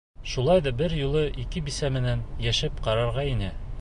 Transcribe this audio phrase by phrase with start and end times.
[0.29, 3.53] Шулай ҙа бер юлы ике бисә менән йәшәп ҡарарға ине.